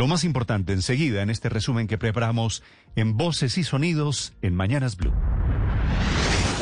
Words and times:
Lo 0.00 0.06
más 0.06 0.24
importante 0.24 0.72
enseguida 0.72 1.20
en 1.20 1.28
este 1.28 1.50
resumen 1.50 1.86
que 1.86 1.98
preparamos 1.98 2.62
en 2.96 3.18
Voces 3.18 3.58
y 3.58 3.64
Sonidos 3.64 4.32
en 4.40 4.54
Mañanas 4.54 4.96
Blue. 4.96 5.12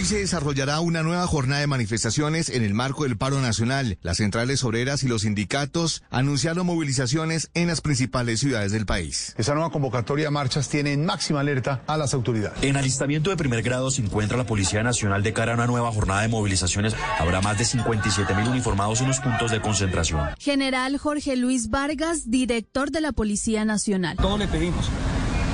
Hoy 0.00 0.06
se 0.06 0.16
desarrollará 0.16 0.80
una 0.80 1.02
nueva 1.02 1.26
jornada 1.26 1.60
de 1.60 1.66
manifestaciones 1.66 2.48
en 2.48 2.62
el 2.62 2.72
marco 2.72 3.02
del 3.02 3.18
paro 3.18 3.38
nacional. 3.42 3.98
Las 4.00 4.16
centrales 4.16 4.64
obreras 4.64 5.02
y 5.02 5.08
los 5.08 5.20
sindicatos 5.20 6.02
anunciaron 6.08 6.64
movilizaciones 6.64 7.50
en 7.52 7.66
las 7.66 7.82
principales 7.82 8.40
ciudades 8.40 8.72
del 8.72 8.86
país. 8.86 9.34
Esa 9.36 9.52
nueva 9.52 9.68
convocatoria 9.68 10.24
de 10.24 10.30
marchas 10.30 10.70
tiene 10.70 10.94
en 10.94 11.04
máxima 11.04 11.40
alerta 11.40 11.82
a 11.86 11.98
las 11.98 12.14
autoridades. 12.14 12.62
En 12.62 12.78
alistamiento 12.78 13.28
de 13.28 13.36
primer 13.36 13.60
grado 13.60 13.90
se 13.90 14.00
encuentra 14.00 14.38
la 14.38 14.46
Policía 14.46 14.82
Nacional 14.82 15.22
de 15.22 15.34
cara 15.34 15.52
a 15.52 15.56
una 15.56 15.66
nueva 15.66 15.92
jornada 15.92 16.22
de 16.22 16.28
movilizaciones. 16.28 16.96
Habrá 17.18 17.42
más 17.42 17.58
de 17.58 17.66
57 17.66 18.34
mil 18.36 18.48
uniformados 18.48 19.02
en 19.02 19.08
los 19.08 19.20
puntos 19.20 19.50
de 19.50 19.60
concentración. 19.60 20.30
General 20.38 20.96
Jorge 20.96 21.36
Luis 21.36 21.68
Vargas, 21.68 22.30
director 22.30 22.90
de 22.90 23.02
la 23.02 23.12
Policía 23.12 23.66
Nacional. 23.66 24.16
Todo 24.16 24.38
le 24.38 24.48
pedimos 24.48 24.88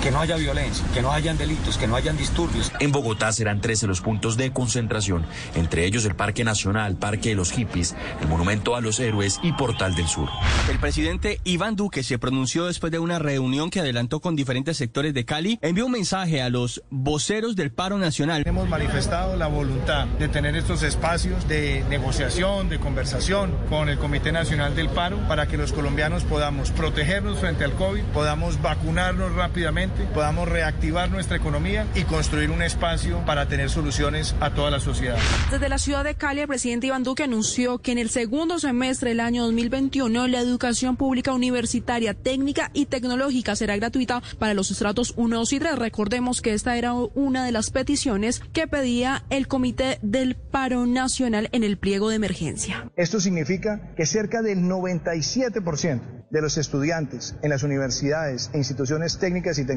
que 0.02 0.10
no 0.10 0.20
haya 0.20 0.36
violencia, 0.36 0.84
que 0.95 1.02
no 1.02 1.12
hayan 1.12 1.38
delitos, 1.38 1.78
que 1.78 1.86
no 1.86 1.96
hayan 1.96 2.16
disturbios. 2.16 2.73
En 2.80 2.92
Bogotá 2.92 3.32
serán 3.32 3.60
13 3.60 3.86
los 3.86 4.00
puntos 4.00 4.36
de 4.36 4.52
concentración, 4.52 5.24
entre 5.55 5.84
ellos 5.84 6.05
el 6.05 6.14
Parque 6.14 6.45
Nacional, 6.45 6.96
Parque 6.96 7.30
de 7.30 7.34
los 7.34 7.52
Hippies, 7.52 7.95
el 8.20 8.28
Monumento 8.28 8.77
a 8.77 8.80
los 8.80 9.00
Héroes 9.00 9.41
y 9.42 9.52
Portal 9.52 9.95
del 9.95 10.06
Sur. 10.06 10.28
El 10.70 10.78
presidente 10.78 11.41
Iván 11.45 11.77
Duque 11.77 12.02
se 12.02 12.19
pronunció 12.19 12.66
después 12.66 12.92
de 12.92 12.98
una 12.98 13.19
reunión 13.19 13.70
que 13.70 13.80
adelantó 13.80 14.20
con 14.20 14.36
diferentes 14.36 14.77
sectores 14.77 15.14
de 15.14 15.24
Cali. 15.24 15.59
Envió 15.62 15.86
un 15.86 15.92
mensaje 15.92 16.42
a 16.42 16.50
los 16.50 16.83
voceros 16.91 17.56
del 17.56 17.72
paro 17.72 17.98
nacional. 17.98 18.42
Hemos 18.47 18.69
manifestado 18.69 19.36
la 19.36 19.47
voluntad 19.47 20.06
de 20.19 20.28
tener 20.28 20.56
estos 20.56 20.83
espacios 20.83 21.48
de 21.48 21.84
negociación, 21.88 22.69
de 22.69 22.78
conversación 22.78 23.55
con 23.69 23.88
el 23.88 23.98
Comité 23.98 24.33
Nacional 24.33 24.74
del 24.74 24.88
Paro 24.88 25.19
para 25.28 25.47
que 25.47 25.56
los 25.56 25.72
colombianos 25.72 26.24
podamos 26.24 26.70
protegernos 26.70 27.38
frente 27.38 27.64
al 27.64 27.72
COVID, 27.72 28.02
podamos 28.14 28.60
vacunarnos 28.60 29.34
rápidamente 29.34 29.85
podamos 30.14 30.48
reactivar 30.48 31.10
nuestra 31.10 31.36
economía 31.36 31.86
y 31.94 32.02
construir 32.02 32.50
un 32.50 32.62
espacio 32.62 33.24
para 33.27 33.47
tener 33.47 33.70
soluciones 33.70 34.34
a 34.41 34.50
toda 34.50 34.70
la 34.70 34.80
sociedad. 34.80 35.19
Desde 35.50 35.69
la 35.69 35.78
ciudad 35.78 36.05
de 36.05 36.14
Cali, 36.14 36.41
el 36.41 36.48
presidente 36.48 36.86
Iván 36.88 37.02
Duque 37.02 37.24
anunció 37.24 37.78
que 37.78 37.92
en 37.92 37.98
el 37.98 38.11
segundo 38.11 38.58
semestre 38.58 39.11
del 39.11 39.20
año 39.20 39.44
2021 39.44 40.28
la 40.28 40.41
educación 40.41 40.96
pública 40.96 41.33
universitaria, 41.33 42.14
técnica 42.14 42.70
y 42.72 42.86
tecnológica 42.86 43.56
será 43.56 43.77
gratuita 43.77 44.22
para 44.38 44.55
los 44.55 44.70
estratos 44.70 45.14
1, 45.16 45.36
2 45.36 45.52
y 45.52 45.58
3. 45.58 45.78
Recordemos 45.78 46.41
que 46.42 46.55
esta 46.55 46.77
era 46.77 46.92
una 46.94 47.44
de 47.44 47.52
las 47.52 47.70
peticiones 47.70 48.41
que 48.52 48.66
pedía 48.66 49.24
el 49.30 49.48
Comité 49.48 49.98
del 50.02 50.36
Paro 50.36 50.86
Nacional 50.86 51.48
en 51.52 51.64
el 51.64 51.78
pliego 51.78 52.08
de 52.08 52.16
emergencia. 52.16 52.91
Esto 52.96 53.20
significa 53.20 53.94
que 53.96 54.06
cerca 54.06 54.42
del 54.42 54.61
97% 54.61 56.16
de 56.30 56.42
los 56.42 56.58
estudiantes 56.58 57.36
en 57.42 57.50
las 57.50 57.62
universidades 57.62 58.50
e 58.52 58.58
instituciones 58.58 59.18
técnicas 59.18 59.58
y 59.58 59.64
tecnológicas 59.64 59.75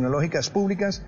públicas 0.53 1.03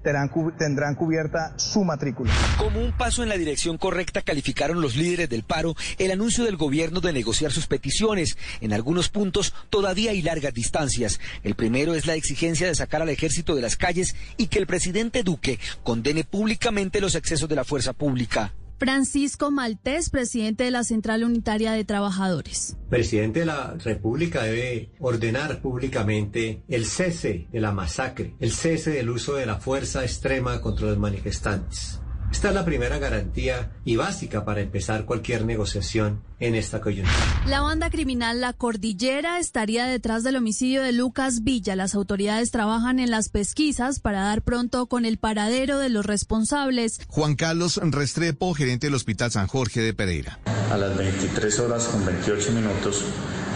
tendrán, 0.58 0.96
cubierta 0.96 1.54
su 1.58 1.84
matrícula. 1.84 2.32
Como 2.58 2.80
un 2.80 2.92
paso 2.98 3.24
en 3.24 3.30
la 3.30 3.38
dirección 3.38 3.78
correcta 3.78 4.22
calificaron 4.22 4.82
los 4.82 4.96
líderes 4.96 5.30
del 5.30 5.44
paro 5.44 5.76
el 5.98 6.12
anuncio 6.12 6.44
del 6.44 6.58
gobierno 6.58 7.02
de 7.02 7.14
negociar 7.14 7.52
sus 7.52 7.68
peticiones. 7.68 8.38
En 8.60 8.74
algunos 8.74 9.10
puntos 9.10 9.54
todavía 9.70 10.12
hay 10.12 10.22
largas 10.22 10.54
distancias. 10.54 11.20
El 11.44 11.56
primero 11.56 11.94
es 11.94 12.06
la 12.06 12.16
exigencia 12.16 12.68
de 12.68 12.76
sacar 12.76 13.02
al 13.02 13.10
ejército 13.10 13.56
de 13.56 13.62
las 13.62 13.76
calles 13.76 14.16
y 14.38 14.48
que 14.48 14.60
el 14.60 14.68
presidente 14.68 15.24
Duque 15.24 15.60
condene 15.84 16.24
públicamente 16.24 17.02
los 17.02 17.16
excesos 17.16 17.50
de 17.50 17.56
la 17.56 17.64
fuerza 17.64 17.94
pública. 17.94 18.54
Francisco 18.82 19.52
Maltés, 19.52 20.10
presidente 20.10 20.64
de 20.64 20.72
la 20.72 20.84
Central 20.84 21.24
Unitaria 21.24 21.72
de 21.74 21.86
Trabajadores. 21.86 22.78
Presidente 22.90 23.42
de 23.42 23.46
la 23.46 23.76
República 23.76 24.42
debe 24.42 24.90
ordenar 25.00 25.62
públicamente 25.62 26.64
el 26.68 26.88
cese 26.88 27.48
de 27.52 27.62
la 27.62 27.72
masacre, 27.72 28.34
el 28.40 28.52
cese 28.52 28.90
del 28.90 29.12
uso 29.12 29.36
de 29.36 29.46
la 29.46 29.58
fuerza 29.58 30.02
extrema 30.04 30.62
contra 30.62 30.88
los 30.88 30.98
manifestantes. 30.98 32.01
Esta 32.32 32.48
es 32.48 32.56
la 32.56 32.66
primera 32.66 32.98
garantía 32.98 33.72
y 33.84 33.98
básica 33.98 34.46
para 34.46 34.62
empezar 34.62 35.06
cualquier 35.06 35.46
negociación 35.46 36.22
en 36.40 36.56
esta 36.56 36.80
coyuntura. 36.80 37.16
La 37.46 37.62
banda 37.62 37.90
criminal 37.90 38.40
La 38.40 38.54
Cordillera 38.54 39.38
estaría 39.38 39.86
detrás 39.86 40.24
del 40.24 40.38
homicidio 40.38 40.82
de 40.82 40.94
Lucas 40.94 41.44
Villa. 41.44 41.76
Las 41.76 41.94
autoridades 41.94 42.50
trabajan 42.50 43.00
en 43.00 43.12
las 43.12 43.30
pesquisas 43.30 44.00
para 44.00 44.22
dar 44.22 44.42
pronto 44.42 44.88
con 44.88 45.06
el 45.06 45.18
paradero 45.18 45.78
de 45.78 45.90
los 45.90 46.06
responsables. 46.06 47.02
Juan 47.08 47.36
Carlos 47.36 47.80
Restrepo, 47.84 48.54
gerente 48.54 48.88
del 48.88 48.96
Hospital 48.96 49.32
San 49.32 49.48
Jorge 49.48 49.82
de 49.82 49.94
Pereira. 49.94 50.40
A 50.72 50.78
las 50.78 50.98
23 50.98 51.60
horas 51.60 51.86
con 51.86 52.06
28 52.06 52.54
minutos 52.54 53.04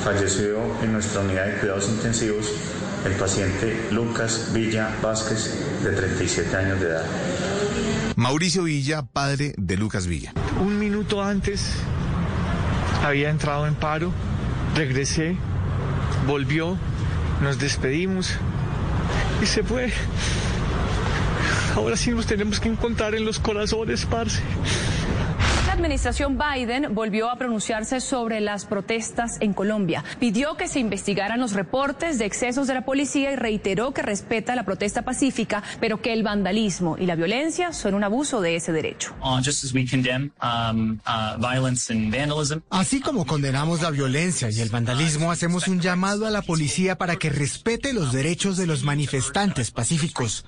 falleció 0.04 0.60
en 0.84 0.92
nuestra 0.92 1.22
unidad 1.22 1.48
de 1.48 1.60
cuidados 1.60 1.88
intensivos 1.88 2.52
el 3.06 3.14
paciente 3.14 3.88
Lucas 3.92 4.50
Villa 4.52 4.90
Vázquez, 5.02 5.54
de 5.84 5.92
37 5.92 6.56
años 6.58 6.80
de 6.80 6.88
edad. 6.88 7.06
Mauricio 8.16 8.64
Villa, 8.64 9.04
padre 9.04 9.54
de 9.58 9.78
Lucas 9.78 10.08
Villa. 10.08 10.34
Un 10.60 10.80
minuto 10.80 11.22
antes 11.22 11.74
había 13.04 13.30
entrado 13.30 13.68
en 13.68 13.76
paro, 13.76 14.12
regresé, 14.76 15.38
volvió, 16.28 16.78
nos 17.42 17.60
despedimos 17.60 18.32
y 19.42 19.46
se 19.46 19.64
fue. 19.64 19.92
Ahora 21.76 21.98
sí 21.98 22.12
nos 22.12 22.26
tenemos 22.26 22.60
que 22.60 22.70
encontrar 22.70 23.16
en 23.16 23.26
los 23.26 23.40
corazones, 23.40 24.06
parce 24.06 24.42
administración 25.76 26.38
Biden 26.38 26.96
volvió 26.96 27.30
a 27.30 27.38
pronunciarse 27.38 28.00
sobre 28.00 28.42
las 28.42 28.66
protestas 28.66 29.38
en 29.42 29.54
Colombia. 29.54 30.04
Pidió 30.20 30.56
que 30.58 30.68
se 30.68 30.80
investigaran 30.80 31.40
los 31.40 31.54
reportes 31.54 32.18
de 32.18 32.26
excesos 32.26 32.68
de 32.68 32.74
la 32.74 32.86
policía 32.86 33.32
y 33.32 33.36
reiteró 33.36 33.94
que 33.94 34.02
respeta 34.02 34.56
la 34.56 34.64
protesta 34.64 35.04
pacífica, 35.04 35.64
pero 35.80 36.02
que 36.02 36.14
el 36.14 36.24
vandalismo 36.24 36.98
y 36.98 37.06
la 37.06 37.16
violencia 37.16 37.74
son 37.74 37.94
un 37.94 38.04
abuso 38.04 38.42
de 38.42 38.56
ese 38.56 38.72
derecho. 38.72 39.14
Um, 39.22 41.00
uh, 41.06 42.62
Así 42.70 43.02
como 43.02 43.26
condenamos 43.26 43.82
la 43.82 43.92
violencia 43.92 44.50
y 44.50 44.62
el 44.62 44.70
vandalismo, 44.70 45.32
hacemos 45.32 45.68
un 45.68 45.82
llamado 45.82 46.26
a 46.26 46.30
la 46.30 46.42
policía 46.42 46.98
para 46.98 47.18
que 47.18 47.30
respete 47.30 47.94
los 47.94 48.14
derechos 48.14 48.58
de 48.58 48.68
los 48.68 48.84
manifestantes 48.84 49.72
pacíficos. 49.72 50.46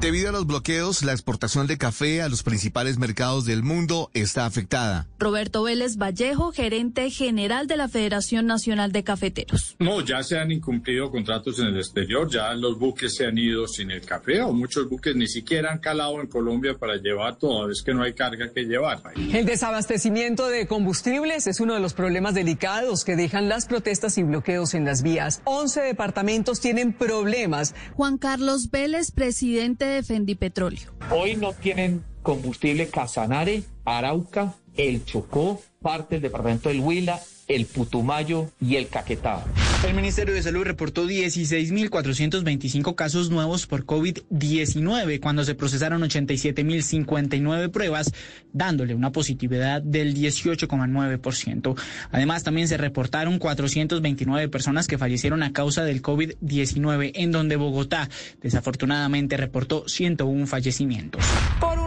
Debido 0.00 0.30
a 0.30 0.32
los 0.32 0.48
bloqueos, 0.48 1.04
la 1.04 1.12
exportación 1.12 1.68
de 1.68 1.78
café 1.78 2.20
a 2.20 2.28
los 2.28 2.42
principales 2.42 2.98
mercados 2.98 3.44
del 3.44 3.62
mundo 3.62 4.10
está 4.14 4.44
afectada. 4.44 5.06
Roberto 5.16 5.62
Vélez 5.62 5.96
Vallejo, 5.96 6.50
gerente 6.50 7.08
general 7.08 7.68
de 7.68 7.76
la 7.76 7.88
Federación 7.88 8.46
Nacional 8.46 8.90
de 8.90 9.04
Cafeteros. 9.04 9.76
No, 9.78 10.00
ya 10.00 10.24
se 10.24 10.40
han 10.40 10.50
incumplido 10.50 11.08
contratos 11.12 11.60
en 11.60 11.68
el 11.68 11.76
exterior, 11.76 12.28
ya 12.28 12.52
los 12.54 12.80
buques 12.80 13.14
se 13.14 13.26
han 13.26 13.38
ido 13.38 13.68
sin 13.68 13.92
el 13.92 14.00
café 14.00 14.42
o 14.42 14.52
muchos 14.52 14.88
buques 14.88 15.14
ni 15.14 15.28
siquiera 15.28 15.70
han 15.70 15.78
calado 15.78 16.20
en 16.20 16.26
Colombia 16.26 16.76
para 16.76 16.96
llevar 16.96 17.36
todo, 17.36 17.70
es 17.70 17.82
que 17.82 17.94
no 17.94 18.02
hay 18.02 18.12
carga 18.12 18.52
que 18.52 18.64
llevar. 18.64 19.02
El 19.16 19.46
desabastecimiento 19.46 20.48
de 20.48 20.66
combustibles 20.66 21.46
es 21.46 21.60
uno 21.60 21.74
de 21.74 21.80
los 21.80 21.94
problemas 21.94 22.34
delicados 22.34 23.04
que 23.04 23.14
dejan 23.14 23.48
las 23.48 23.66
protestas 23.66 24.18
y 24.18 24.24
bloqueos 24.24 24.74
en 24.74 24.84
las 24.84 25.02
vías. 25.02 25.42
11 25.44 25.80
departamentos 25.82 26.58
tienen 26.58 26.92
problemas. 26.92 27.74
Juan 27.94 28.18
Carlos 28.18 28.70
Vélez, 28.72 29.12
presidente 29.12 29.75
de 29.78 30.36
Petróleo. 30.38 30.92
Hoy 31.10 31.36
no 31.36 31.52
tienen 31.52 32.04
combustible 32.22 32.88
Casanare, 32.88 33.62
Arauca, 33.84 34.54
El 34.76 35.04
Chocó, 35.04 35.60
parte 35.80 36.16
del 36.16 36.22
departamento 36.22 36.68
del 36.68 36.80
Huila, 36.80 37.20
el 37.48 37.66
Putumayo 37.66 38.50
y 38.60 38.76
el 38.76 38.88
Caquetá. 38.88 39.44
El 39.84 39.94
Ministerio 39.94 40.34
de 40.34 40.42
Salud 40.42 40.64
reportó 40.64 41.06
16.425 41.06 42.94
casos 42.94 43.30
nuevos 43.30 43.66
por 43.66 43.84
COVID-19 43.84 45.20
cuando 45.20 45.44
se 45.44 45.54
procesaron 45.54 46.02
87.059 46.02 47.70
pruebas, 47.70 48.12
dándole 48.52 48.94
una 48.94 49.12
positividad 49.12 49.82
del 49.82 50.14
18,9%. 50.14 51.78
Además, 52.10 52.42
también 52.42 52.68
se 52.68 52.78
reportaron 52.78 53.38
429 53.38 54.48
personas 54.48 54.86
que 54.88 54.98
fallecieron 54.98 55.42
a 55.42 55.52
causa 55.52 55.84
del 55.84 56.02
COVID-19, 56.02 57.12
en 57.14 57.30
donde 57.30 57.56
Bogotá 57.56 58.08
desafortunadamente 58.40 59.36
reportó 59.36 59.88
101 59.88 60.46
fallecimientos. 60.46 61.24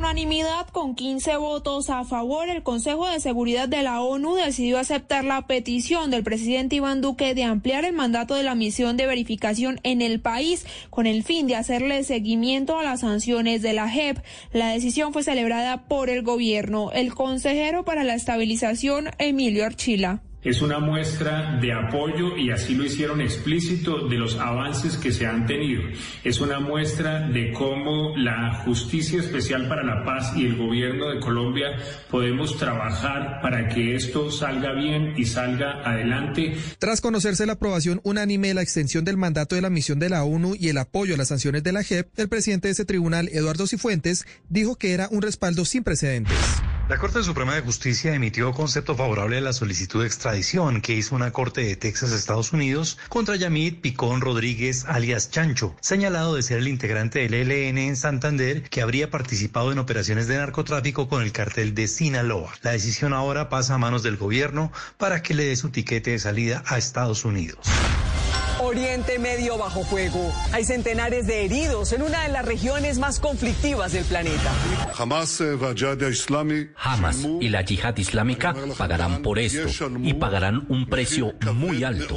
Unanimidad, 0.10 0.68
con 0.70 0.96
15 0.96 1.38
votos 1.38 1.92
a 1.92 2.04
favor, 2.04 2.50
el 2.50 2.64
Consejo 2.64 3.08
de 3.08 3.20
Seguridad 3.20 3.70
de 3.70 3.84
la 3.84 4.02
ONU 4.02 4.34
decidió 4.34 4.80
aceptar 4.80 5.24
la 5.24 5.46
petición 5.46 6.10
del 6.10 6.24
presidente 6.24 6.78
Iván 6.78 7.00
Duque 7.00 7.36
de 7.36 7.44
ampliar 7.44 7.86
el 7.86 7.94
mandato 7.94 8.34
de 8.34 8.42
la 8.42 8.56
misión 8.56 8.98
de 8.98 9.06
verificación 9.06 9.80
en 9.84 10.02
el 10.02 10.20
país 10.20 10.66
con 10.90 11.06
el 11.06 11.24
fin 11.24 11.46
de 11.46 11.58
hacerle 11.58 12.04
seguimiento 12.04 12.80
a 12.80 12.84
las 12.84 13.02
sanciones 13.02 13.62
de 13.62 13.74
la 13.74 13.88
JEP. 13.88 14.18
La 14.52 14.70
decisión 14.70 15.14
fue 15.14 15.22
celebrada 15.22 15.88
por 15.88 16.10
el 16.10 16.24
gobierno. 16.24 16.92
El 16.92 17.14
consejero 17.14 17.86
para 17.86 18.04
la 18.04 18.16
estabilización, 18.16 19.12
Emilio 19.20 19.64
Archila. 19.64 20.24
Es 20.42 20.62
una 20.62 20.80
muestra 20.80 21.58
de 21.60 21.74
apoyo 21.74 22.38
y 22.38 22.52
así 22.52 22.74
lo 22.74 22.86
hicieron 22.86 23.20
explícito 23.20 24.08
de 24.08 24.18
los 24.18 24.38
avances 24.38 24.96
que 24.96 25.12
se 25.12 25.26
han 25.26 25.46
tenido. 25.46 25.84
Es 26.24 26.40
una 26.40 26.60
muestra 26.60 27.28
de 27.28 27.52
cómo 27.52 28.16
la 28.16 28.54
Justicia 28.64 29.20
Especial 29.20 29.68
para 29.68 29.84
la 29.84 30.06
Paz 30.06 30.34
y 30.38 30.46
el 30.46 30.56
Gobierno 30.56 31.10
de 31.10 31.20
Colombia 31.20 31.78
podemos 32.10 32.58
trabajar 32.58 33.42
para 33.42 33.68
que 33.68 33.96
esto 33.96 34.32
salga 34.32 34.74
bien 34.74 35.14
y 35.18 35.26
salga 35.26 35.82
adelante. 35.84 36.56
Tras 36.78 37.02
conocerse 37.02 37.46
la 37.46 37.54
aprobación 37.54 38.00
unánime 38.04 38.50
de 38.50 38.54
la 38.54 38.62
extensión 38.62 39.04
del 39.04 39.18
mandato 39.18 39.56
de 39.56 39.62
la 39.62 39.70
misión 39.70 40.00
de 40.00 40.10
la 40.10 40.24
ONU 40.24 40.56
y 40.58 40.70
el 40.70 40.78
apoyo 40.78 41.16
a 41.16 41.18
las 41.18 41.28
sanciones 41.28 41.64
de 41.64 41.74
la 41.74 41.84
JEP, 41.84 42.08
el 42.18 42.30
presidente 42.30 42.70
de 42.70 42.74
ese 42.74 42.86
tribunal, 42.86 43.30
Eduardo 43.34 43.68
Cifuentes, 43.68 44.26
dijo 44.48 44.78
que 44.78 44.94
era 44.94 45.10
un 45.12 45.22
respaldo 45.22 45.66
sin 45.66 45.84
precedentes. 45.84 46.38
La 46.90 46.98
Corte 46.98 47.22
Suprema 47.22 47.54
de 47.54 47.62
Justicia 47.62 48.16
emitió 48.16 48.52
concepto 48.52 48.96
favorable 48.96 49.38
a 49.38 49.42
la 49.42 49.54
solicitud 49.54 50.02
de 50.02 50.08
extradición 50.08 50.82
que 50.82 50.96
hizo 50.96 51.14
una 51.14 51.30
corte 51.30 51.62
de 51.62 51.76
Texas, 51.76 52.12
Estados 52.12 52.52
Unidos, 52.52 52.98
contra 53.10 53.36
Yamit 53.36 53.80
Picón 53.80 54.22
Rodríguez, 54.22 54.86
alias 54.88 55.30
Chancho, 55.30 55.76
señalado 55.82 56.34
de 56.34 56.42
ser 56.42 56.58
el 56.58 56.68
integrante 56.68 57.20
del 57.20 57.36
ELN 57.36 57.78
en 57.78 57.96
Santander 57.96 58.64
que 58.64 58.82
habría 58.82 59.12
participado 59.12 59.72
en 59.72 59.78
operaciones 59.78 60.28
de 60.28 60.38
narcotráfico 60.38 61.08
con 61.08 61.22
el 61.22 61.32
cartel 61.32 61.76
de 61.76 61.88
Sinaloa. 61.88 62.52
La 62.64 62.72
decisión 62.72 63.14
ahora 63.14 63.50
pasa 63.50 63.76
a 63.76 63.78
manos 63.78 64.02
del 64.02 64.18
gobierno 64.18 64.72
para 64.98 65.22
que 65.22 65.36
le 65.36 65.46
dé 65.46 65.56
su 65.58 65.70
tiquete 65.70 66.10
de 66.10 66.20
salida 66.20 66.64
a 66.66 66.80
Estados 66.80 67.24
Unidos. 67.24 67.60
Oriente 68.60 69.20
Medio 69.20 69.58
bajo 69.58 69.84
fuego. 69.84 70.34
Hay 70.52 70.66
centenares 70.66 71.28
de 71.28 71.46
heridos 71.46 71.94
en 71.94 72.02
una 72.02 72.24
de 72.24 72.30
las 72.30 72.46
regiones 72.46 73.00
más 73.00 73.20
conflictivas 73.20 73.94
del 73.94 74.04
planeta. 74.06 74.52
Hamas 76.76 77.28
y 77.40 77.50
la 77.50 77.62
yihad 77.62 77.98
islámica 77.98 78.56
pagarán 78.78 79.22
por 79.22 79.40
esto 79.40 79.70
y 80.02 80.14
pagarán 80.14 80.66
un 80.70 80.88
precio 80.88 81.34
muy 81.54 81.84
alto. 81.84 82.16